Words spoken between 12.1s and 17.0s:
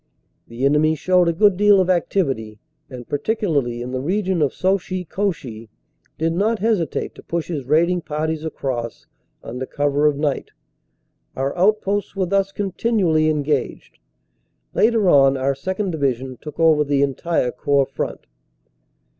were thus continually en gaged. Later on our 2nd. Division took over